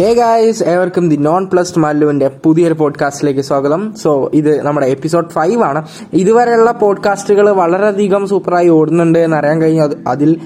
[0.00, 3.94] ഹേ guys ഏവർക്കും the non plus മല്ലുവിന്റെ പുതിയൊരു പോഡ്കാസ്റ്റിലേക്ക് സ്വാഗതം.
[3.94, 5.88] സോ ഇത് നമ്മുടെ എപ്പിസോഡ് ഫൈവ് ആണ്.
[6.12, 10.40] ഇതുവരെയുള്ള പോഡ്കാസ്റ്റുകൾ വളരെയധികം സൂപ്പറായി ഓടുന്നുണ്ട് എന്ന് അറിയാൻ കഴിഞ്ഞു അതിൽ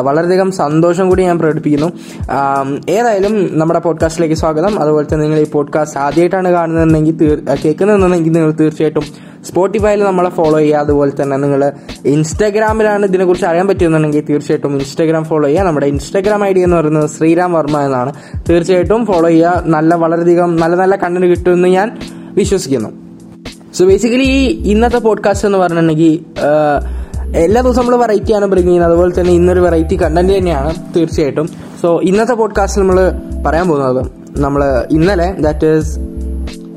[0.00, 1.92] വളരെയധികം സന്തോഷം കൂടി ഞാൻ പ്രകടിപ്പിക്കുന്നു.
[2.88, 4.80] ഏതായാലും നമ്മുടെ പോഡ്കാസ്റ്റിലേക്ക് സ്വാഗതം.
[4.80, 9.02] അതുപോലെ തന്നെ നിങ്ങൾ ഈ പോഡ്കാസ്റ്റ് ആദ്യമായിട്ടാണ് കാണുന്നതെങ്കിൽ തീർ- കേൾക്കുന്നതെന്നുണ്ടെങ്കിൽ നിങ്ങൾ തീർച്ചയായിട്ടും
[9.48, 10.76] സ്പോട്ടിഫൈയിൽ നമ്മളെ ഫോളോ ചെയ്യുക.
[10.76, 11.72] അതുപോലെ തന്നെ നിങ്ങൾ
[12.04, 15.62] ഇൻസ്റ്റാഗ്രാമിലാണ് ഇതിനെക്കുറിച്ച് അറിയാൻ പറ്റുന്നുണ്ടെങ്കിൽ തീർച്ചയായിട്ടും ഇൻസ്റ്റാഗ്രാം ഫോളോ ചെയ്യുക.
[15.62, 18.12] നമ്മുടെ ഇൻസ്റ്റാഗ്രാം ഐ ഡി എന്ന് പറയുന്നത് ശ്രീരാം വർമ്മ എന്നാണ്.
[18.48, 19.62] തീർച്ചയായിട്ടും ഫോളോ ചെയ്യുക.
[19.66, 21.98] നല്ല വളരെയധികം നല്ല നല്ല കണ്ടന്റ് കിട്ടുമെന്ന് ഞാൻ
[22.34, 22.88] വിശ്വസിക്കുന്നു.
[23.74, 26.24] സോ ബേസിക്കലി ഈ ഇന്നത്തെ പോഡ്കാസ്റ്റ് എന്ന് പറഞ്ഞിട്ടുണ്ടെങ്കിൽ
[27.36, 31.48] എല്ലാ ദിവസവും നമ്മൾ വെറൈറ്റി ആണ് ബ്രിങ് ചെയ്യുന്നത് അതുപോലെ തന്നെ ഇന്നൊരു വെറൈറ്റി കണ്ടന്റ് തന്നെയാണ് തീർച്ചയായിട്ടും.
[31.82, 33.12] സോ ഇന്നത്തെ പോഡ്കാസ്റ്റ് നമ്മൾ
[33.46, 35.98] പറയാൻ പോകുന്നത് നമ്മൾ ഇന്നലെ ദാറ്റ് ഈസ്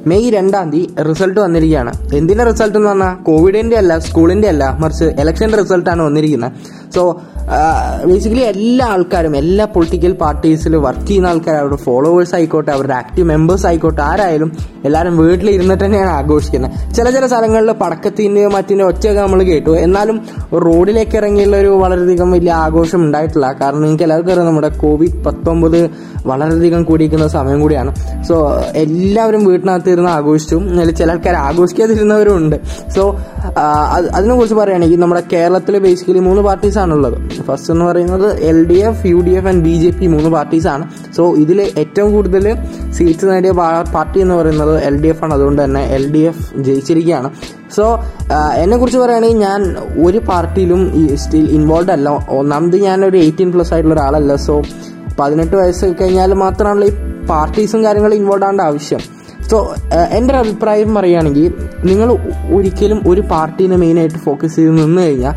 [0.08, 1.94] മെയ് രണ്ടാം തീയതി റിസൾട്ട് വന്നിരിക്കുകയാണ്.
[2.16, 6.52] എന്തിന്റെ റിസൾട്ട് എന്ന് പറഞ്ഞാൽ കോവിഡിന്റെ അല്ല സ്കൂളിന്റെ അല്ല മറിച്ച് ഇലക്ഷന്റെ റിസൾട്ടാണ് വന്നിരിക്കുന്നത്.
[6.96, 7.22] സോ
[8.10, 13.68] ബേസിക്കലി എല്ലാ ആൾക്കാരും എല്ലാ പൊളിറ്റിക്കൽ പാർട്ടീസിൽ വർക്ക് ചെയ്യുന്ന ആൾക്കാർ അവരുടെ ഫോളോവേഴ്സ് ആയിക്കോട്ടെ അവരുടെ ആക്റ്റീവ് മെമ്പേഴ്സ്
[13.68, 14.52] ആയിക്കോട്ടെ ആരായാലും
[14.86, 16.72] എല്ലാവരും വീട്ടിൽ ഇരുന്നിട്ട് തന്നെയാണ് ആഘോഷിക്കുന്നത്.
[16.96, 19.70] ചില ചില സ്ഥലങ്ങളിൽ പടക്കത്തിന്റെയോ മറ്റിന്റെ ഒറ്റയൊക്കെ നമ്മൾ കേട്ടു.
[19.70, 20.18] എന്നാലും
[20.66, 23.52] റോഡിലേക്ക് ഇറങ്ങിയുള്ള ഒരു വളരെയധികം വലിയ ആഘോഷം ഉണ്ടായിട്ടില്ല.
[23.62, 25.80] കാരണം നിങ്ങൾക്ക് എല്ലാവർക്കും അറിയാം നമ്മുടെ കോവിഡ് പത്തൊമ്പത്
[26.26, 27.94] വളരെയധികം കൂടിയിരിക്കുന്ന സമയം കൂടിയാണ്.
[28.28, 28.36] സോ
[28.76, 30.60] എല്ലാവരും വീട്ടിനകത്ത് ഇരുന്ന് ആഘോഷിച്ചു
[31.02, 32.58] ചില ആൾക്കാർ ആഘോഷിക്കാതിരുന്നവരും ഉണ്ട്.
[32.96, 33.04] സോ
[34.16, 37.18] അതിനെ കുറിച്ച് പറയുകയാണെങ്കിൽ നമ്മുടെ കേരളത്തിൽ ബേസിക്കലി മൂന്ന് പാർട്ടീസ് ആണുള്ളത്.
[37.48, 40.68] ഫസ്റ്റ് എന്ന് പറയുന്നത് L D F U D F and B J P മൂന്ന് പാർട്ടീസ്
[40.68, 40.86] ആണ്.
[41.18, 42.46] സോ ഇതിൽ ഏറ്റവും കൂടുതൽ
[42.98, 43.52] സീറ്റ് നേടിയ
[43.96, 45.34] പാർട്ടി എന്ന് പറയുന്നത് എൽ ഡി എഫ് ആണ്.
[45.34, 47.32] അതുകൊണ്ട് തന്നെ എൽ ഡി എഫ് ജയിച്ചിരിക്കുകയാണ്.
[47.76, 47.86] സോ
[48.64, 49.62] എന്നെ കുറിച്ച് പറയുകയാണെങ്കിൽ ഞാൻ
[50.06, 50.82] ഒരു പാർട്ടിയിലും
[51.24, 52.10] സ്റ്റിൽ ഇൻവോൾവ് അല്ല.
[52.40, 52.78] ഒന്നാമത്
[53.10, 54.36] ഒരു എയ്റ്റീൻ പ്ലസ് ആയിട്ടുള്ള ഒരാളല്ല.
[54.36, 54.56] സോ
[55.20, 56.96] പതിനെട്ട് വയസ്സ് കഴിഞ്ഞാൽ മാത്രമാണല്ലോ ഈ
[57.28, 59.15] പാർട്ടീസും കാര്യങ്ങളും ഇൻവോൾവ് ആവേണ്ട ആവശ്യം.
[59.52, 59.58] സോ
[60.18, 62.08] എന്റെ അഭിപ്രായം പറയുകയാണെങ്കിൽ നിങ്ങൾ
[62.56, 65.36] ഒരിക്കലും ഒരു പാർട്ടീനെ മെയിനായിട്ട് ഫോക്കസ് ചെയ്ത് നിന്ന് കഴിഞ്ഞാൽ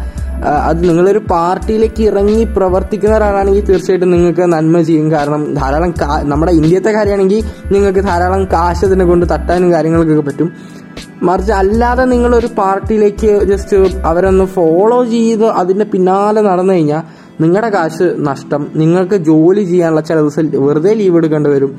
[0.69, 5.07] അത് നിങ്ങളൊരു പാർട്ടിയിലേക്ക് ഇറങ്ങി പ്രവർത്തിക്കുന്ന ഒരാളാണെങ്കിൽ തീർച്ചയായിട്ടും നിങ്ങൾക്ക് നന്മ ചെയ്യും.
[5.11, 7.41] കാരണം ധാരാളം നമ്മുടെ ഇന്ത്യത്തെ കാര്യമാണെങ്കിൽ
[7.73, 10.51] നിങ്ങൾക്ക് ധാരാളം കാശ് അതിനെ കൊണ്ട് തട്ടാനും കാര്യങ്ങൾക്കൊക്കെ പറ്റും.
[11.23, 13.77] മറിച്ച് അല്ലാതെ നിങ്ങളൊരു പാർട്ടിയിലേക്ക് ജസ്റ്റ്
[14.11, 17.03] അവരൊന്ന് ഫോളോ ചെയ്ത് അതിന്റെ പിന്നാലെ നടന്നു കഴിഞ്ഞാൽ
[17.41, 21.73] നിങ്ങളുടെ കാശ് നഷ്ടം നിങ്ങൾക്ക് ജോലി ചെയ്യാനുള്ള ചില ദിവസം വെറുതെ ലീവ് എടുക്കേണ്ടി വരും.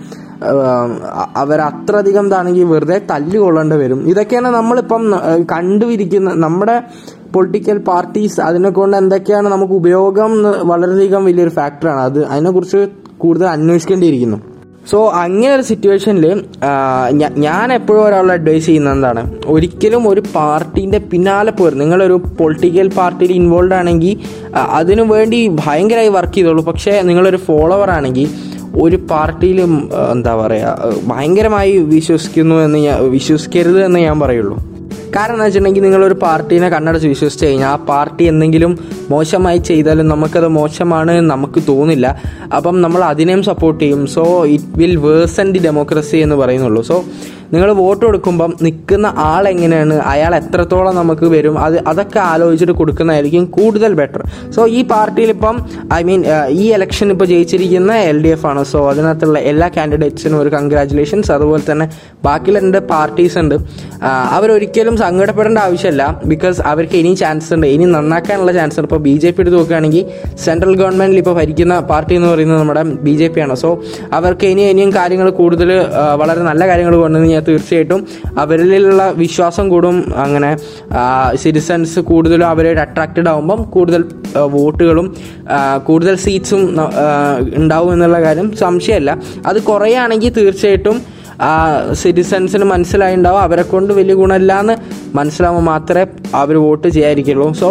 [1.43, 4.01] അവർ അത്രയധികം ഇതാണെങ്കിൽ വെറുതെ തല്ലുകൊള്ളേണ്ടി വരും.
[4.11, 5.03] ഇതൊക്കെയാണ് നമ്മളിപ്പം
[5.53, 6.75] കണ്ടുപിരിക്കുന്ന നമ്മുടെ
[7.33, 10.31] പൊളിറ്റിക്കൽ പാർട്ടീസ് അതിനെ കൊണ്ട് എന്തൊക്കെയാണ് നമുക്ക് ഉപയോഗം
[10.71, 12.81] വളരെയധികം വലിയൊരു ഫാക്ടറാണ് അത് അതിനെക്കുറിച്ച്
[13.23, 14.39] കൂടുതൽ അന്വേഷിക്കേണ്ടിയിരിക്കുന്നു.
[14.89, 16.25] സോ അങ്ങനെ ഒരു സിറ്റുവേഷനിൽ
[17.45, 19.21] ഞാൻ എപ്പോഴും ഒരാളെ അഡ്വൈസ് ചെയ്യുന്ന എന്താണ്?
[19.53, 24.15] ഒരിക്കലും ഒരു പാർട്ടീന്റെ പിന്നാലെ പോരും നിങ്ങളൊരു പൊളിറ്റിക്കൽ പാർട്ടിയിൽ ഇൻവോൾവ് ആണെങ്കിൽ
[24.79, 26.63] അതിനു വേണ്ടി ഭയങ്കരമായി വർക്ക് ചെയ്തോളൂ.
[26.71, 28.29] പക്ഷേ നിങ്ങളൊരു ഫോളോവർ ആണെങ്കിൽ
[28.85, 29.71] ഒരു പാർട്ടിയിലും
[30.13, 34.57] എന്താ പറയുക ഭയങ്കരമായി വിശ്വസിക്കുന്നു എന്ന് ഞാൻ വിശ്വസിക്കരുത് എന്ന് ഞാൻ പറയുള്ളൂ.
[35.15, 41.21] കാരണം എന്ന് വെച്ചിട്ടുണ്ടെങ്കിൽ നിങ്ങളൊരു പാർട്ടീനെ കണ്ണടച്ച് വിശ്വസിച്ച് കഴിഞ്ഞാൽ ആ പാർട്ടി എന്തെങ്കിലും മോശമായി ചെയ്താലും നമുക്കത് മോശമാണ്
[41.21, 42.21] നമുക്ക് തോന്നില്ല.
[42.55, 44.07] അപ്പം നമ്മൾ അതിനെയും സപ്പോർട്ട് ചെയ്യും.
[44.07, 46.81] So it will worsen the democracy എന്ന് പറയുന്നുള്ളൂ.
[46.81, 47.03] സോ
[47.53, 49.95] നിങ്ങൾ വോട്ട് കൊടുക്കുമ്പം നിൽക്കുന്ന ആൾ എങ്ങനെയാണ്?
[50.13, 51.55] അയാൾ എത്രത്തോളം നമുക്ക് വരും?
[51.65, 54.23] അത് അതൊക്കെ ആലോചിച്ചിട്ട് കൊടുക്കുന്നതായിരിക്കും കൂടുതൽ ബെറ്റർ
[54.55, 55.55] സോ ഈ പാർട്ടിയിൽ ഇപ്പം
[55.97, 56.21] ഐ മീൻ
[56.61, 58.63] ഈ ഇലക്ഷൻ ഇപ്പോൾ ജയിച്ചിരിക്കുന്ന എൽ ഡി എഫ് ആണ്.
[58.71, 61.87] സോ അതിനകത്തുള്ള എല്ലാ കാൻഡിഡേറ്റ്സിനും ഒരു കൺഗ്രാറ്റുലേഷൻസ് അതുപോലെ തന്നെ
[62.27, 63.55] ബാക്കി രണ്ട് പാർട്ടീസ് ഉണ്ട്.
[64.37, 66.03] അവരൊരിക്കലും സങ്കടപ്പെടേണ്ട ആവശ്യമില്ല.
[66.33, 67.67] ബിക്കോസ് അവർക്ക് ഇനിയും ചാൻസ് ഉണ്ട്.
[67.75, 68.89] ഇനി നന്നാക്കാനുള്ള ചാൻസ് ഉണ്ട്.
[68.89, 70.05] ഇപ്പോൾ ബി ജെ പി എടുത്ത് നോക്കുകയാണെങ്കിൽ
[70.45, 73.55] സെൻട്രൽ ഗവൺമെന്റിൽ ഇപ്പോൾ ഭരിക്കുന്ന പാർട്ടി എന്ന് പറയുന്നത് നമ്മുടെ ബി ജെ പി ആണ്.
[73.63, 73.71] സോ
[74.19, 75.71] അവർക്ക് ഇനി ഇനിയും കാര്യങ്ങൾ കൂടുതൽ
[76.23, 78.01] വളരെ നല്ല കാര്യങ്ങൾ കൊണ്ടുവന്ന് ഞാൻ തീർച്ചയായിട്ടും
[78.39, 79.97] അവരിലുള്ള വിശ്വാസം കൂടും.
[80.23, 80.51] അങ്ങനെ
[81.35, 84.01] സിറ്റിസൺസ് കൂടുതലും അവരായിട്ട് അട്രാക്റ്റഡ് ആകുമ്പം കൂടുതൽ
[84.55, 85.07] വോട്ടുകളും
[85.83, 86.61] കൂടുതൽ സീറ്റ്സും
[87.57, 89.11] ഉണ്ടാവും എന്നുള്ള കാര്യം സംശയമല്ല.
[89.45, 90.99] അത് കുറയുകയാണെങ്കിൽ തീർച്ചയായിട്ടും
[92.01, 94.75] സിറ്റിസൺസിന് മനസ്സിലായി ഉണ്ടാവും അവരെ കൊണ്ട് വലിയ ഗുണമല്ല എന്ന്
[95.17, 96.05] മനസ്സിലാവുമ്പോൾ മാത്രമേ
[96.41, 97.47] അവർ വോട്ട് ചെയ്യാതിരിക്കുള്ളൂ.
[97.61, 97.67] സോ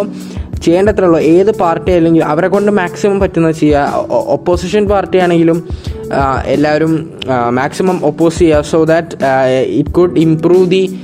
[0.65, 1.19] ചെയ്യേണ്ടത്രേ ഉള്ളൂ.
[1.35, 5.59] ഏത് പാർട്ടി അല്ലെങ്കിൽ അവരെ കൊണ്ട് മാക്സിമം പറ്റുന്നത് ചെയ്യുക ഒപ്പോസിഷൻ പാർട്ടി ആണെങ്കിലും
[6.45, 6.93] എല്ലാവരും
[7.51, 9.17] മാക്സിമം ഒപ്പോസ് ചെയ്യുക so that
[9.71, 11.01] it could improve the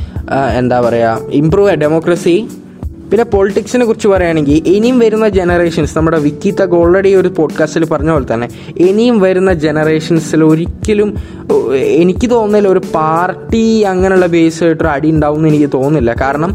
[0.57, 2.37] എന്താ പറയുക ഇംപ്രൂവ് എ ഡെമോക്രസി
[3.11, 8.27] പിന്നെ പൊളിറ്റിക്സിനെ കുറിച്ച് പറയുകയാണെങ്കിൽ ഇനിയും വരുന്ന ജനറേഷൻസ് നമ്മുടെ വിക്കി തക്ക് ഓൾറെഡി ഒരു പോഡ്കാസ്റ്റിൽ പറഞ്ഞ പോലെ
[8.33, 8.49] തന്നെ
[8.89, 11.11] ഇനിയും വരുന്ന ജനറേഷൻസിൽ ഒരിക്കലും
[12.03, 16.15] എനിക്ക് തോന്നുന്നില്ല ഒരു പാർട്ടി അങ്ങനെയുള്ള ബേസ് ആയിട്ടൊരു അടി ഉണ്ടാവും എന്ന് എനിക്ക് തോന്നുന്നില്ല.
[16.21, 16.51] കാരണം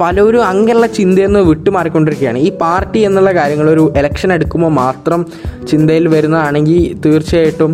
[0.00, 2.38] പലരും അങ്ങനെയുള്ള ചിന്തയിൽ നിന്ന് വിട്ടുമാറിക്കൊണ്ടിരിക്കുകയാണ്.
[2.38, 5.26] ഈ പാർട്ടി എന്നുള്ള കാര്യങ്ങൾ ഒരു ഇലക്ഷൻ എടുക്കുമ്പോൾ മാത്രം
[5.70, 7.72] ചിന്തയിൽ വരുന്നതാണെങ്കിൽ തീർച്ചയായിട്ടും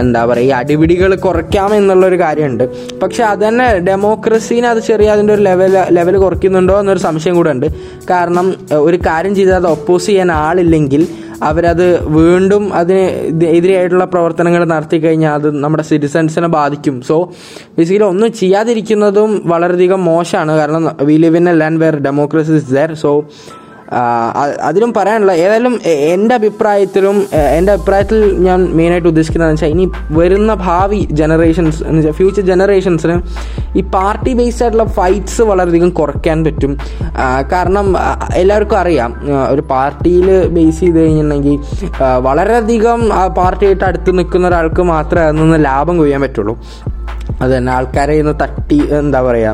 [0.00, 2.64] എന്താ പറയുക ഈ അടിപിടികൾ കുറയ്ക്കാം എന്നുള്ളൊരു കാര്യമുണ്ട്.
[3.02, 7.68] പക്ഷെ അത് തന്നെ ഡെമോക്രസീനെ അത് ചെറിയ അതിന്റെ ഒരു ലെവൽ ലെവൽ കുറയ്ക്കുന്നുണ്ടോ എന്നൊരു സംശയം കൂടെ ഉണ്ട്.
[8.12, 8.46] കാരണം
[8.86, 11.04] ഒരു കാര്യം ചെയ്താൽ അത് ഒപ്പോസ് ചെയ്യാൻ ആളില്ലെങ്കിൽ
[11.48, 11.86] അവരത്
[12.16, 13.04] വീണ്ടും അതിന്
[13.56, 16.96] എതിരെയായിട്ടുള്ള പ്രവർത്തനങ്ങൾ നടത്തി കഴിഞ്ഞാൽ അത് നമ്മുടെ സിറ്റിസൺസിനെ ബാധിക്കും.
[17.08, 17.16] സോ
[17.78, 20.52] ബേസിക്കലി ഒന്നും ചെയ്യാതിരിക്കുന്നതും വളരെയധികം മോശമാണ്.
[20.60, 23.12] കാരണം we live in a land where democracy is there so
[24.66, 25.74] അതിലും പറയാനുള്ള ഏതായാലും
[26.14, 27.16] എന്റെ അഭിപ്രായത്തിലും
[27.56, 29.86] എന്റെ അഭിപ്രായത്തിൽ ഞാൻ മെയിനായിട്ട് ഉദ്ദേശിക്കുന്നതെന്ന് വെച്ചാൽ ഇനി
[30.18, 33.16] വരുന്ന ഭാവി ജനറേഷൻസ് എന്ന് വെച്ചാൽ ഫ്യൂച്ചർ ജനറേഷൻസിന്
[33.78, 36.72] ഈ പാർട്ടി ബേസ്ഡ് ആയിട്ടുള്ള ഫൈറ്റ്സ് വളരെയധികം കുറയ്ക്കാൻ പറ്റും.
[37.52, 37.86] കാരണം
[38.42, 39.12] എല്ലാവർക്കും അറിയാം
[39.54, 41.56] ഒരു പാർട്ടിയിൽ ബേസ് ചെയ്ത് കഴിഞ്ഞിട്ടുണ്ടെങ്കിൽ
[42.28, 43.00] വളരെയധികം
[43.40, 46.54] പാർട്ടിയായിട്ട് അടുത്ത് നിൽക്കുന്ന ഒരാൾക്ക് മാത്രമേ അതിൽ നിന്ന് ലാഭം കൊയ്യാൻ പറ്റുള്ളൂ.
[47.42, 49.52] അത് തന്നെ ആൾക്കാരെ ഇന്ന് തട്ടി എന്താ പറയുക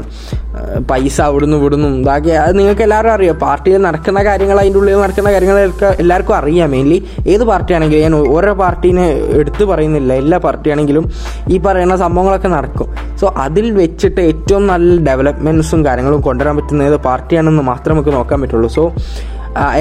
[0.91, 2.31] പൈസ അവിടുന്ന് ഇവിടുന്നും ഇതാക്കി.
[2.31, 3.37] അത് നിങ്ങൾക്ക് എല്ലാവരും അറിയാം.
[3.39, 6.71] പാർട്ടിയിൽ നടക്കുന്ന കാര്യങ്ങൾ അതിന്റെ ഉള്ളിൽ നടക്കുന്ന കാര്യങ്ങളൊക്കെ എല്ലാവർക്കും അറിയാം.
[6.71, 9.07] മെയിൻലി ഏത് പാർട്ടിയാണെങ്കിലും ഞാൻ ഓരോ പാർട്ടീനെ
[9.41, 10.13] എടുത്തു പറയുന്നില്ല.
[10.13, 11.13] എല്ലാ പാർട്ടിയാണെങ്കിലും
[11.49, 12.89] ഈ പറയുന്ന സംഭവങ്ങളൊക്കെ നടക്കും.
[13.21, 18.69] സോ അതിൽ വെച്ചിട്ട് ഏറ്റവും നല്ല ഡെവലപ്മെന്റ്സും കാര്യങ്ങളും കൊണ്ടുവരാൻ പറ്റുന്ന ഏത് പാർട്ടിയാണെന്ന് മാത്രം നമുക്ക് നോക്കാൻ പറ്റുള്ളൂ.
[18.69, 18.85] സോ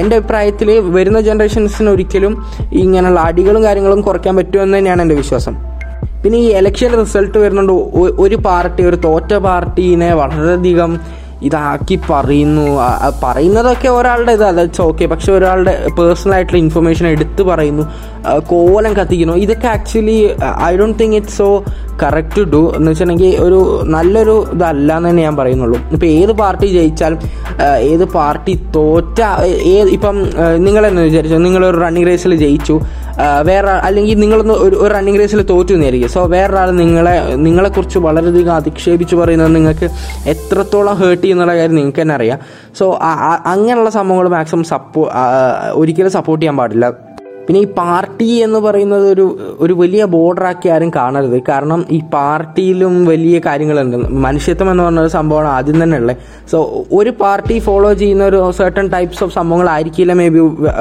[0.00, 2.32] എന്റെ അഭിപ്രായത്തിൽ വരുന്ന ജനറേഷൻസിന് ഒരിക്കലും
[2.72, 5.56] ഇങ്ങനെയുള്ള അടികളും കാര്യങ്ങളും കുറയ്ക്കാൻ പറ്റുമെന്ന് തന്നെയാണ് എന്റെ വിശ്വാസം.
[6.24, 7.72] പിന്നെ ഈ ഇലക്ഷൻ റിസൾട്ട് വരുന്നുണ്ട്.
[8.24, 10.92] ഒരു പാർട്ടി ഒരു തോറ്റ പാർട്ടീനെ വളരെയധികം
[11.46, 12.64] ഇതാക്കി പറയുന്നു.
[13.24, 17.84] പറയുന്നതൊക്കെ ഒരാളുടെ ഇത് അല്ല ഓക്കെ പക്ഷെ ഒരാളുടെ പേഴ്സണൽ ആയിട്ടുള്ള ഇൻഫർമേഷൻ എടുത്ത് പറയുന്നു.
[18.52, 19.34] കോലം കത്തിക്കുന്നു.
[19.44, 20.16] ഇതൊക്കെ actually
[20.70, 21.48] I don't think it's so
[22.02, 23.60] correct to do എന്ന് വെച്ചിട്ടുണ്ടെങ്കിൽ ഒരു
[23.94, 25.78] നല്ലൊരു ഇതല്ല എന്ന് തന്നെ ഞാൻ പറയുന്നുള്ളൂ.
[25.94, 27.14] ഇപ്പം ഏത് പാർട്ടി ജയിച്ചാൽ
[27.92, 29.20] ഏത് പാർട്ടി തോറ്റ
[29.76, 30.18] ഏത് ഇപ്പം
[30.66, 32.76] നിങ്ങൾ എന്ന് വിചാരിച്ചു നിങ്ങളൊരു റണ്ണിങ് റേസിൽ ജയിച്ചു.
[33.42, 36.08] വേറെ അല്ലെങ്കിൽ നിങ്ങളൊന്ന് ഒരു ഒരു റണ്ണിങ് റേസിൽ തോറ്റു എന്നായിരിക്കും.
[36.08, 39.88] സോ വേറൊരാൾ നിങ്ങളെ നിങ്ങളെക്കുറിച്ച് വളരെയധികം അധിക്ഷേപിച്ച് പറയുന്നത് നിങ്ങൾക്ക്
[40.26, 42.38] എത്രത്തോളം ഹേർട്ട് ചെയ്യുന്നുള്ള കാര്യം നിങ്ങൾക്ക് തന്നെ അറിയാം.
[42.78, 42.98] സോ
[43.46, 45.10] അങ്ങനെയുള്ള സംഭവങ്ങൾ മാക്സിമം സപ്പോ
[45.72, 47.07] ഒരിക്കലും സപ്പോർട്ട് ചെയ്യാൻ പാടില്ല.
[47.48, 51.42] പിന്നെ ഈ പാർട്ടി എന്ന് പറയുന്നത് ഒരു ഒരു വലിയ ബോർഡറാക്കി ആരും കാണരുത്.
[51.48, 53.96] കാരണം ഈ പാർട്ടിയിലും വലിയ കാര്യങ്ങളുണ്ട്.
[53.96, 56.16] മനുഷ്യത്വം എന്ന് പറഞ്ഞ ഒരു സംഭവമാണ് ആദ്യം തന്നെ ഉള്ളത്
[56.52, 60.38] സോ ഒരു പാർട്ടി ഫോളോ ചെയ്യുന്ന ഒരു സർട്ടൺ ടൈപ്സ് ഓഫ് സംഭവങ്ങളായിരിക്കില്ല മേ ബി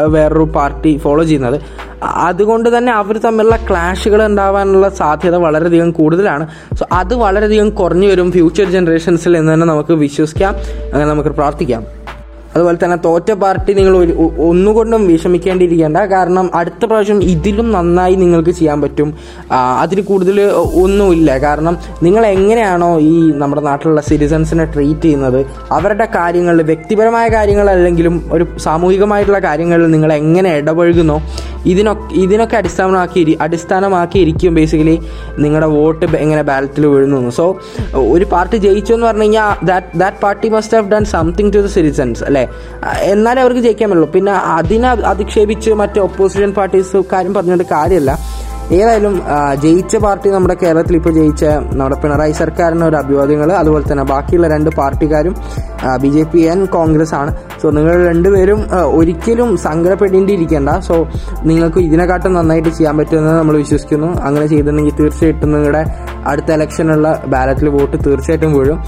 [0.08, 1.60] വേറൊരു പാർട്ടി ഫോളോ ചെയ്യുന്നത്.
[2.04, 6.48] അതുകൊണ്ട് തന്നെ അവർ തമ്മിലുള്ള ക്ലാഷുകൾ ഉണ്ടാവാനുള്ള സാധ്യത വളരെയധികം കൂടുതലാണ്.
[6.74, 10.56] സോ അത് വളരെയധികം കുറഞ്ഞു വരും ഫ്യൂച്ചർ ജനറേഷൻസിൽ എന്ന് തന്നെ നമുക്ക് വിശ്വസിക്കാം.
[10.94, 11.97] അങ്ങനെ നമുക്ക് പ്രാർത്ഥിക്കാം.
[12.54, 13.96] അതുപോലെ തന്നെ തോറ്റ പാർട്ടി നിങ്ങൾ
[14.50, 15.98] ഒന്നുകൊണ്ടും വിഷമിക്കേണ്ടിയിരിക്കേണ്ട.
[16.14, 19.10] കാരണം അടുത്ത പ്രാവശ്യം ഇതിലും നന്നായി നിങ്ങൾക്ക് ചെയ്യാൻ പറ്റും.
[19.84, 20.40] അതിൽ കൂടുതൽ
[20.84, 21.30] ഒന്നുമില്ല.
[21.46, 25.40] കാരണം നിങ്ങൾ എങ്ങനെയാണോ ഈ നമ്മുടെ നാട്ടിലുള്ള സിറ്റിസൺസിനെ ട്രീറ്റ് ചെയ്യുന്നത്
[25.78, 31.18] അവരുടെ കാര്യങ്ങളിൽ വ്യക്തിപരമായ കാര്യങ്ങളല്ലെങ്കിലും ഒരു സാമൂഹികമായിട്ടുള്ള കാര്യങ്ങളിൽ നിങ്ങൾ എങ്ങനെ ഇടപഴകുന്നു
[31.72, 34.98] ഇതിനൊക്കെ ഇതിനൊക്കെ അടിസ്ഥാനമാക്കി അടിസ്ഥാനമാക്കിയിരിക്കും ബേസിക്കലി
[35.44, 37.30] നിങ്ങളുടെ വോട്ട് എങ്ങനെ ബാലറ്റിൽ വീഴുന്നു.
[37.30, 37.46] സോ
[38.16, 41.70] ഒരു പാർട്ടി ജയിച്ചു എന്ന് പറഞ്ഞു കഴിഞ്ഞാൽ that that party must have done something to the
[41.78, 42.44] citizens അല്ലേ?
[43.14, 48.14] എന്നാലേ അവർക്ക് ജയിക്കാൻ പറ്റുള്ളൂ പിന്നെ അതിനെ അധിക്ഷേപിച്ച് മറ്റേ ഒപ്പോസിഷൻ പാർട്ടീസ് കാര്യം പറഞ്ഞിട്ട് കാര്യമല്ല
[48.78, 49.14] ഏതായാലും
[49.64, 51.44] ജയിച്ച പാർട്ടി നമ്മുടെ കേരളത്തിൽ ഇപ്പോൾ ജയിച്ച
[51.80, 55.34] നമ്മുടെ പിണറായി സർക്കാരിന് ഒരു അഭിവാദ്യങ്ങൾ അതുപോലെ തന്നെ ബാക്കിയുള്ള രണ്ട് പാർട്ടിക്കാരും
[56.04, 57.32] B J P and Congress ആണ്.
[57.62, 58.60] സോ നിങ്ങൾ രണ്ടുപേരും
[59.00, 60.72] ഒരിക്കലും സങ്കടപ്പെടേണ്ടിയിരിക്കേണ്ട.
[60.88, 60.96] സോ
[61.50, 64.10] നിങ്ങൾക്ക് ഇതിനെക്കാട്ടും നന്നായിട്ട് ചെയ്യാൻ പറ്റുമെന്ന് നമ്മൾ വിശ്വസിക്കുന്നു.
[64.28, 65.84] അങ്ങനെ ചെയ്തിട്ടുണ്ടെങ്കിൽ തീർച്ചയായിട്ടും നിങ്ങളുടെ
[66.32, 68.80] അടുത്ത ഇലക്ഷനുള്ള ബാലറ്റിൽ വോട്ട് തീർച്ചയായിട്ടും വീഴും.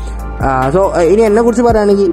[0.73, 2.09] സോ ഇനി എന്നെ കുറിച്ച് പറയുകയാണെങ്കിൽ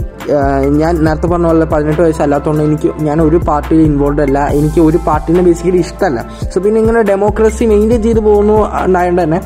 [0.78, 4.38] ഞാൻ നേരത്തെ പറഞ്ഞ പോലെ പതിനെട്ട് വയസ്സല്ലാത്തതുകൊണ്ട് എനിക്ക് ഞാൻ ഒരു പാർട്ടിയിൽ ഇൻവോൾവ് അല്ല.
[4.58, 6.20] എനിക്ക് ഒരു പാർട്ടിനെ ബേസിക്കലി ഇഷ്ടമല്ല
[6.52, 9.40] സോ പിന്നെ ഇങ്ങനെ ഡെമോക്രസി മെയിന്റെയിൻ ചെയ്ത് പോകുന്നു ഉണ്ടായതുകൊണ്ട് തന്നെ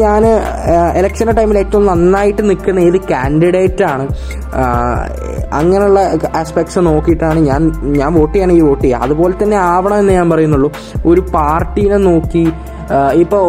[0.00, 0.22] ഞാൻ
[0.98, 4.04] ഇലക്ഷന്റെ ടൈമിൽ ഏറ്റവും നന്നായിട്ട് നിൽക്കുന്ന ഏത് കാൻഡിഡേറ്റ് ആണ്
[5.58, 6.00] അങ്ങനെയുള്ള
[6.34, 7.62] ആസ്പെക്ട്സ് നോക്കിയിട്ടാണ് ഞാൻ
[7.96, 10.70] ഞാൻ വോട്ട് ചെയ്യണമെങ്കിൽ വോട്ട് ചെയ്യുക അതുപോലെ തന്നെ ആവണം എന്ന് ഞാൻ പറയുന്നുള്ളൂ.
[11.06, 12.44] ഒരു പാർട്ടീനെ നോക്കി
[13.14, 13.42] ഇപ്പോൾ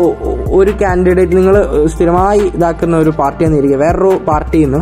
[0.52, 1.56] ഒരു കാൻഡിഡേറ്റ് നിങ്ങൾ
[1.88, 4.82] സ്ഥിരമായി ഇതാക്കുന്ന ഒരു പാർട്ടി എന്നിരിക്കുക വേറൊരു പാർട്ടിയിൽ നിന്ന്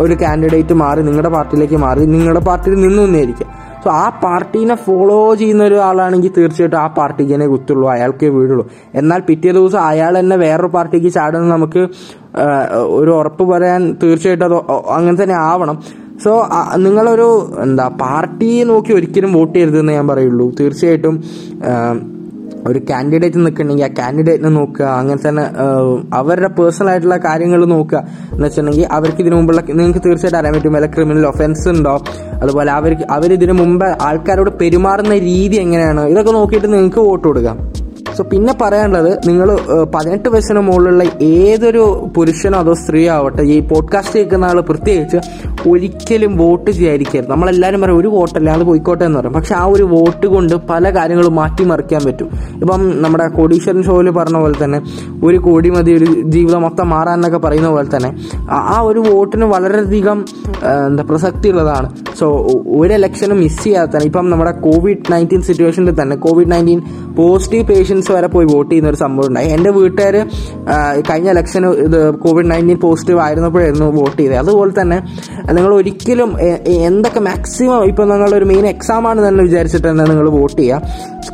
[0.00, 3.50] ഒരു കാൻഡിഡേറ്റ് മാറി നിങ്ങളുടെ പാർട്ടിയിലേക്ക് മാറി നിങ്ങളുടെ പാർട്ടിയിൽ നിന്നു തന്നെയായിരിക്കും
[3.84, 8.64] സോ ആ പാർട്ടീനെ ഫോളോ ചെയ്യുന്ന ഒരാളാണെങ്കിൽ തീർച്ചയായിട്ടും ആ പാർട്ടിക്ക് തന്നെ കുത്തുള്ളൂ അയാൾക്കേ വീടുള്ളൂ
[8.94, 11.82] എന്നാൽ പിറ്റേ ദിവസം അയാൾ തന്നെ വേറൊരു പാർട്ടിക്ക് ചാടുന്ന നമുക്ക്
[12.98, 14.56] ഒരു ഉറപ്പ് പറയാൻ തീർച്ചയായിട്ടും അത്
[14.96, 15.78] അങ്ങനെ തന്നെ ആവണം.
[16.24, 16.32] സോ
[16.76, 17.28] നിങ്ങളൊരു
[17.62, 20.46] എന്താ പാർട്ടിയെ നോക്കി ഒരിക്കലും വോട്ട് ചെയ്യരുതെന്ന് ഞാൻ പറയുള്ളൂ.
[20.60, 21.14] തീർച്ചയായിട്ടും
[22.66, 25.44] ഒരു കാൻഡിഡേറ്റ് നിൽക്കണമെങ്കിൽ ആ കാൻഡിഡേറ്റിനെ നോക്കുക അങ്ങനെ തന്നെ
[26.14, 27.98] അവരുടെ പേഴ്സണൽ ആയിട്ടുള്ള കാര്യങ്ങൾ നോക്കുക.
[28.32, 31.94] എന്ന് വെച്ചിട്ടുണ്ടെങ്കിൽ അവർക്ക് ഇതിനു മുമ്പുള്ള നിങ്ങൾക്ക് തീർച്ചയായിട്ടും അറിയാൻ പറ്റും വല്ല ക്രിമിനൽ ഒഫൻസ് ഉണ്ടോ?
[32.42, 36.04] അതുപോലെ അവർക്ക് അവരിതിനു മുമ്പ് ആൾക്കാരോട് പെരുമാറുന്ന രീതി എങ്ങനെയാണ്?
[36.06, 37.58] ഇതൊക്കെ നോക്കിയിട്ട് നിങ്ങൾക്ക് വോട്ട് കൊടുക്കാം.
[38.20, 39.48] സോ പിന്നെ പറയാനുള്ളത് നിങ്ങൾ
[39.84, 41.82] പതിനെട്ട് വയസ്സിന് മുകളിലുള്ള ഏതൊരു
[42.16, 45.18] പുരുഷനോ അതോ സ്ത്രീയോ ആവട്ടെ ഈ പോഡ്കാസ്റ്റ് കേൾക്കുന്ന ആൾ പ്രത്യേകിച്ച്
[45.68, 47.30] ഒരിക്കലും വോട്ട് ചെയ്യാതിരിക്കരുത്.
[47.30, 49.32] നമ്മളെല്ലാവരും പറയും ഒരു വോട്ടല്ല അത് പോയിക്കോട്ടെ എന്ന് പറയും.
[49.32, 52.28] പക്ഷെ ആ ഒരു വോട്ട് കൊണ്ട് പല കാര്യങ്ങളും മാറ്റിമറിക്കാൻ പറ്റും.
[52.54, 54.80] ഇപ്പം നമ്മുടെ കോടീശ്വരൻ ഷോയിൽ പറഞ്ഞ പോലെ തന്നെ
[55.24, 58.10] ഒരു കോടി മതി ഒരു ജീവിതം മൊത്തം മാറാൻ എന്നൊക്കെ പറയുന്ന പോലെ തന്നെ
[58.50, 60.24] ആ- ഒരു വോട്ടിന് വളരെയധികം
[60.86, 62.26] എന്താ പ്രസക്തി ഉള്ളതാണ് സോ
[62.78, 66.82] ഒരു ഇലക്ഷനും മിസ് ചെയ്യാതെ തന്നെ ഇപ്പം നമ്മുടെ കോവിഡ് നയന്റീൻ സിറ്റുവേഷനിൽ തന്നെ കോവിഡ് നയന്റീൻ
[67.18, 69.48] പോസിറ്റീവ് പേഷ്യൻസ് വരെ പോയി വോട്ട് ചെയ്യുന്ന ഒരു സംഭവം ഉണ്ടായി.
[69.56, 70.16] എന്റെ വീട്ടുകാർ
[71.10, 74.38] കഴിഞ്ഞ ഇലക്ഷന് ഇത് കോവിഡ് നയന്റീൻ പോസിറ്റീവ് ആയിരുന്നപ്പോഴായിരുന്നു വോട്ട് ചെയ്തത്.
[74.44, 74.98] അതുപോലെ തന്നെ
[75.56, 76.30] നിങ്ങൾ ഒരിക്കലും
[76.88, 80.82] എന്തൊക്കെ മാക്സിമം ഇപ്പം നിങ്ങളൊരു മെയിൻ എക്സാം ആണ് തന്നെ വിചാരിച്ചിട്ട് തന്നെ നിങ്ങൾ വോട്ട് ചെയ്യുക.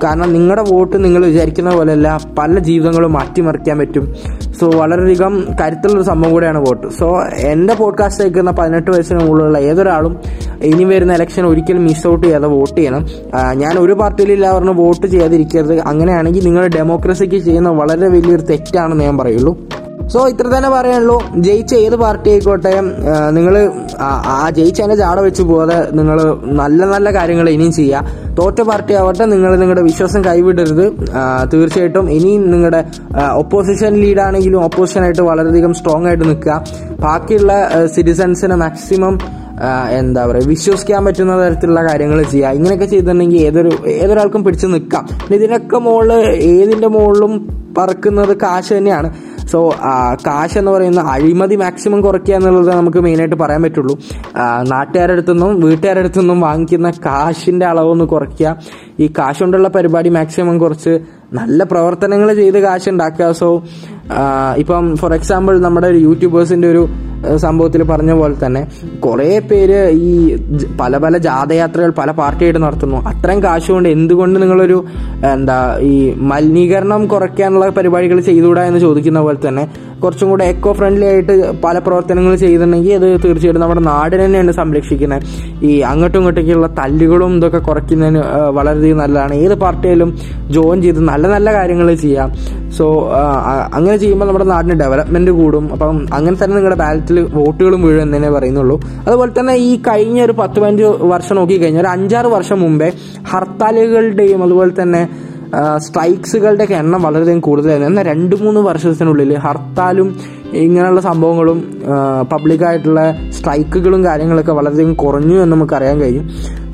[0.04, 4.06] കാരണം നിങ്ങളുടെ വോട്ട് നിങ്ങൾ വിചാരിക്കുന്ന പോലെയല്ല പല ജീവിതങ്ങളും മാറ്റിമറിക്കാൻ പറ്റും.
[4.61, 6.87] സോ വളരെയധികം കരുത്തുള്ളൊരു സംഭവം കൂടിയാണ് വോട്ട്.
[6.99, 7.07] സോ
[7.53, 10.17] എന്റെ പോഡ്കാസ്റ്റ് കേൾക്കുന്ന പതിനെട്ട് വയസ്സിന് മുകളിലുള്ള ഏതൊരാളും
[10.63, 13.03] ഇനി വരുന്ന ഇലക്ഷൻ ഒരിക്കലും മിസ് ഔട്ട് ചെയ്യാതെ വോട്ട് ചെയ്യണം.
[13.63, 15.81] ഞാൻ ഒരു പാർട്ടിയിലില്ല പറഞ്ഞ് വോട്ട് ചെയ്യാതിരിക്കരുത്.
[15.81, 19.53] അങ്ങനെയാണെങ്കിൽ നിങ്ങൾ ഡെമോക്രസിക്ക് ചെയ്യുന്ന വളരെ വലിയൊരു തെറ്റാണെന്ന് ഞാൻ പറയുള്ളൂ.
[20.13, 21.17] സോ ഇത്ര തന്നെ പറയാനുള്ളൂ.
[21.47, 22.73] ജയിച്ച ഏത് പാർട്ടി ആയിക്കോട്ടെ
[23.37, 23.55] നിങ്ങൾ
[24.35, 26.19] ആ ജയിച്ചതിന്റെ ജാട വെച്ച് പോകാതെ നിങ്ങൾ
[26.61, 30.85] നല്ല നല്ല കാര്യങ്ങൾ ഇനിയും ചെയ്യുക തോറ്റ പാർട്ടി ആവട്ടെ നിങ്ങൾ നിങ്ങളുടെ വിശ്വാസം കൈവിടരുത്.
[31.53, 32.81] തീർച്ചയായിട്ടും ഇനിയും നിങ്ങളുടെ
[33.43, 36.57] ഒപ്പോസിഷൻ ലീഡാണെങ്കിലും ഓപ്പോസിഷനായിട്ട് വളരെയധികം സ്ട്രോങ് ആയിട്ട് നിൽക്കുക.
[37.07, 37.53] ബാക്കിയുള്ള
[37.97, 39.17] സിറ്റിസൺസിനെ മാക്സിമം
[39.99, 42.57] എന്താ പറയുക വിശ്വസിക്കാൻ പറ്റുന്ന തരത്തിലുള്ള കാര്യങ്ങൾ ചെയ്യുക.
[42.59, 43.71] ഇങ്ങനെയൊക്കെ ചെയ്തിട്ടുണ്ടെങ്കിൽ ഏതൊരു
[44.01, 45.05] ഏതൊരാൾക്കും പിടിച്ചു നിൽക്കാം.
[45.37, 46.13] ഇതിനൊക്കെ മുകളിൽ
[46.55, 47.33] ഏതിന്റെ മുകളിലും
[47.79, 49.09] പറക്കുന്നത് കാശ് തന്നെയാണ്.
[49.50, 49.59] സോ
[50.26, 53.95] കാശ് എന്ന് പറയുന്ന അഴിമതി മാക്സിമം കുറയ്ക്കുക എന്നുള്ളത് നമുക്ക് മെയിനായിട്ട് പറയാൻ പറ്റുള്ളൂ.
[54.69, 58.57] നാട്ടുകാരുടെ അടുത്തുനിന്നും വീട്ടുകാരുടെ അടുത്തുനിന്നും വാങ്ങിക്കുന്ന കാശിന്റെ അളവൊന്ന് കുറയ്ക്കുക.
[59.00, 60.99] ഈ കാശ് കൊണ്ടുള്ള പരിപാടി മാക്സിമം കുറച്ച്
[61.33, 63.31] നല്ല പ്രവർത്തനങ്ങൾ ചെയ്ത് കാശ് ഉണ്ടാക്കുക.
[63.33, 63.62] സോ
[64.57, 66.88] ഇപ്പം ഫോർ എക്സാമ്പിൾ നമ്മുടെ ഒരു യൂട്യൂബേഴ്സിന്റെ ഒരു
[67.45, 68.62] സംഭവത്തിൽ പറഞ്ഞ പോലെ തന്നെ
[69.06, 70.12] കുറേ പേര് ഈ
[70.80, 72.99] പല പല ജാഥയാത്രകൾ പല പാർട്ടിയായിട്ട് നടത്തുന്നു.
[73.11, 74.78] അത്രയും കാശ് കൊണ്ട് എന്തുകൊണ്ട് നിങ്ങളൊരു
[75.33, 75.59] എന്താ
[75.92, 75.95] ഈ
[76.33, 79.64] മലിനീകരണം കുറയ്ക്കാനുള്ള പരിപാടികൾ ചെയ്തുകൂടാ എന്ന് ചോദിക്കുന്ന പോലെ തന്നെ
[80.02, 85.23] കുറച്ചും കൂടെ എക്കോ ഫ്രണ്ട്ലി ആയിട്ട് പല പ്രവർത്തനങ്ങൾ ചെയ്തിട്ടുണ്ടെങ്കിൽ അത് തീർച്ചയായിട്ടും നമ്മുടെ നാടിനെ തന്നെയാണ് സംരക്ഷിക്കുന്നത്.
[85.68, 88.23] ഈ അങ്ങോട്ടും ഇങ്ങോട്ടേക്കുള്ള തല്ലുകളും ഇതൊക്കെ കുറയ്ക്കുന്നതിന്
[88.59, 89.35] വളരെയധികം നല്ലതാണ്.
[89.45, 90.11] ഏത് പാർട്ടിയിലും
[90.56, 92.28] ജോയിൻ ചെയ്ത് നല്ല നല്ല കാര്യങ്ങൾ ചെയ്യാം.
[92.76, 92.85] സോ
[93.76, 95.64] അങ്ങനെ ചെയ്യുമ്പോൾ നമ്മുടെ നാടിന് ഡെവലപ്മെന്റ് കൂടും.
[95.75, 98.80] അപ്പം അങ്ങനെ തന്നെ നിങ്ങളുടെ ബാലറ്റിൽ വോട്ടുകളും വീഴും എന്ന് തന്നെ പറയുന്നുള്ളൂ.
[99.06, 100.82] അതുപോലെ തന്നെ ഈ കഴിഞ്ഞ ഒരു പത്ത് പതിനഞ്ച്
[101.14, 102.90] വർഷം നോക്കിക്കഴിഞ്ഞാൽ ഒരു അഞ്ചാറ് വർഷം മുമ്പേ
[103.32, 105.02] ഹർത്താലുകളുടെയും അതുപോലെ തന്നെ
[105.78, 107.90] സ്ട്രൈക്സുകളുടെ ഒക്കെ എണ്ണം വളരെയധികം കൂടുതലായിരുന്നു.
[107.90, 110.08] എന്നാൽ രണ്ട് മൂന്ന് വർഷത്തിനുള്ളിൽ ഹർത്താലും
[110.52, 111.58] ഇങ്ങനെയുള്ള സംഭവങ്ങളും
[112.32, 113.00] പബ്ലിക്കായിട്ടുള്ള
[113.37, 116.26] സ്ട്രൈക്കുകളും കാര്യങ്ങളൊക്കെ വളരെയധികം കുറഞ്ഞു എന്ന് നമുക്ക് അറിയാൻ കഴിയും.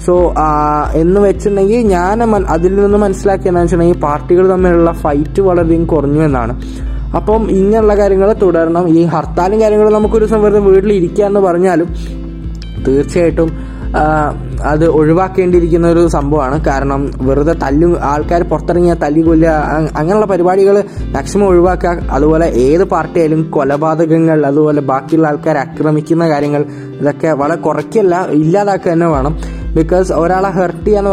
[0.07, 0.35] സോ
[0.95, 2.23] എന്ന് വെച്ചിട്ടുണ്ടെങ്കിൽ ഞാൻ
[2.55, 6.55] അതിൽ നിന്ന് മനസ്സിലാക്കിയെന്ന് വെച്ചിട്ടുണ്ടെങ്കിൽ പാർട്ടികൾ തമ്മിലുള്ള ഫൈറ്റ് വളരെയധികം കുറഞ്ഞു എന്നാണ്.
[7.19, 8.85] അപ്പം ഇങ്ങനെയുള്ള കാര്യങ്ങൾ തുടരണം.
[8.99, 11.89] ഈ ഹർത്താലും കാര്യങ്ങളും നമുക്കൊരു ദിവസം വെറുതെ വീട്ടിൽ ഇരിക്കുക എന്ന് പറഞ്ഞാലും
[12.87, 13.51] തീർച്ചയായിട്ടും
[14.71, 16.57] അത് ഒഴിവാക്കേണ്ടിയിരിക്കുന്ന ഒരു സംഭവമാണ്.
[16.69, 19.55] കാരണം വെറുതെ തല്ലു ആൾക്കാർ പുറത്തിറങ്ങിയ തല്ലി കൊല്ലുക
[20.01, 20.77] അങ്ങനെയുള്ള പരിപാടികൾ
[21.15, 21.93] മാക്സിമം ഒഴിവാക്കുക.
[22.17, 26.65] അതുപോലെ ഏത് പാർട്ടിയായാലും കൊലപാതകങ്ങൾ അതുപോലെ ബാക്കിയുള്ള ആൾക്കാരെ ആക്രമിക്കുന്ന കാര്യങ്ങൾ
[27.01, 29.35] ഇതൊക്കെ വളരെ കുറയ്ക്കല്ല ഇല്ലാതാക്കുക തന്നെ വേണം.
[29.75, 31.11] ബിക്കോസ് ഒരാളെ ഹെർട്ട് ചെയ്യാന്ന്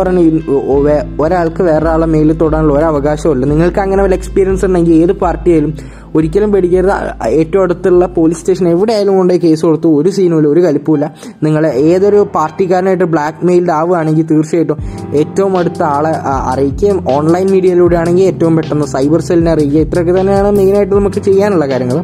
[0.82, 5.74] വേ- ഒരാൾക്ക് വേറൊരാളെ മേലിൽ തൊടാനുള്ള ഒരു അവകാശമില്ല നിങ്ങൾക്ക് അങ്ങനെ വല്ല എക്സ്പീരിയൻസ് ഉണ്ടെങ്കിൽ ഏത് പാർട്ടിയായാലും
[6.16, 6.92] ഒരിക്കലും പേടിക്കരുത്.
[7.28, 11.14] ഏറ്റവും അടുത്തുള്ള പോലീസ് സ്റ്റേഷൻ എവിടെയായാലും കൊണ്ടുപോയി കേസ് കൊടുത്തു ഒരു സീനുമില്ല ഒരു കലിപ്പുമില്ല.
[11.44, 14.78] നിങ്ങൾ ഏതൊരു പാർട്ടിക്കാരനായിട്ട് ബ്ലാക്ക് മെയിൽഡ് ആവുകയാണെങ്കിൽ തീർച്ചയായിട്ടും
[15.14, 20.96] ഏറ്റവും അടുത്ത ആളെ അറിയിക്കുകയും ഓൺലൈൻ മീഡിയയിലൂടെ ആണെങ്കിൽ ഏറ്റവും പെട്ടെന്ന് സൈബർ സെല്ലിനെ അറിയിക്കുക ഇത്രയൊക്കെ തന്നെയാണ് മെയിനായിട്ട്
[20.96, 22.00] നമുക്ക് ചെയ്യാനുള്ള കാര്യങ്ങൾ.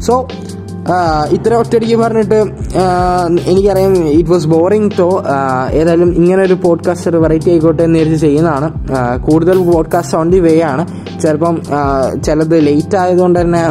[0.00, 0.28] സോ
[1.32, 2.34] ഇത്ര ഒറ്റയടിക്ക് പറഞ്ഞിട്ട്
[3.46, 5.24] എനിക്കറിയാം ഇറ്റ് വാസ് ബോറിങ് ടോ
[5.72, 8.68] ഏതായാലും ഇങ്ങനെ ഒരു പോഡ്കാസ്റ്റർ വെറൈറ്റി ആയിക്കോട്ടെ എന്ന് വിചാരിച്ച് ചെയ്യുന്നതാണ്.
[9.20, 10.86] കൂടുതൽ പോഡ്കാസ്റ്റ് ഓൺ ദി വേ ആണ്.
[11.20, 11.62] ചിലപ്പം
[12.24, 13.62] ചിലത് ലേറ്റ് ആയതുകൊണ്ട് തന്നെ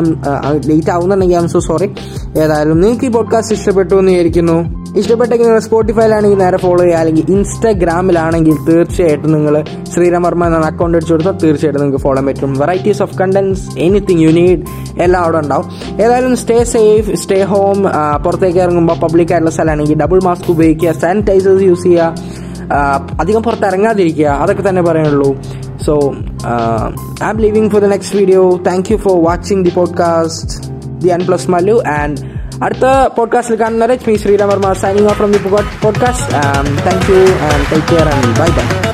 [0.66, 1.94] ലേറ്റ് ആവുന്നുണ്ടെങ്കിൽ ഐ എം സോ സോറി
[2.38, 4.83] ഏതായാലും നിങ്ങൾക്ക് ഈ പോഡ്കാസ്റ്റ് ഇഷ്ടപ്പെട്ടു എന്ന് വിചാരിക്കുന്നു.
[4.98, 6.98] ഇഷ്ടപ്പെട്ടെങ്കിൽ നിങ്ങൾ സ്പോട്ടിഫൈയിലാണെങ്കിൽ നേരെ ഫോളോ ചെയ്യുക.
[6.98, 12.54] അല്ലെങ്കിൽ ഇൻസ്റ്റാഗ്രാമിലാണെങ്കിൽ തീർച്ചയായിട്ടും നിങ്ങൾ ശ്രീരാം വർമ്മ എന്ന അക്കൗണ്ട് അടിച്ചു കൊടുത്താൽ തീർച്ചയായിട്ടും നിങ്ങൾക്ക് ഫോളോ പറ്റും.
[12.54, 14.62] Varieties of contents anything you need
[15.02, 15.66] എല്ലാം അവിടെ ഉണ്ടാവും.
[16.02, 17.84] ഏതായാലും സ്റ്റേ സേഫ് സ്റ്റേ ഹോം
[18.24, 22.16] പുറത്തേക്ക് ഇറങ്ങുമ്പോൾ പബ്ലിക് ആയിട്ടുള്ള സ്ഥലമാണെങ്കിൽ ഡബിൾ മാസ്ക് ഉപയോഗിക്കുക സാനിറ്റൈസേഴ്സ് യൂസ് ചെയ്യുക
[23.20, 25.36] അധികം പുറത്തിറങ്ങാതിരിക്കുക അതൊക്കെ തന്നെ പറയാനുള്ളൂ
[25.86, 26.16] so
[27.24, 30.74] I am leaving for the next video thank you for watching the podcast
[31.04, 32.33] the un plus Mallu and
[32.64, 35.44] അടുത്ത പോഡ്കാസ്റ്റിൽ കാണുന്നവരെ me Sriram Varma signing off from the
[35.84, 36.32] podcast
[36.86, 38.93] thank you and take care and bye bye